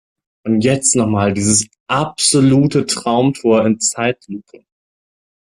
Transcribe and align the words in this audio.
Und 0.47 0.61
jetzt 0.61 0.95
noch 0.95 1.05
mal 1.05 1.31
dieses 1.31 1.67
absolute 1.87 2.87
Traumtor 2.87 3.67
in 3.67 3.79
Zeitlupe! 3.79 4.65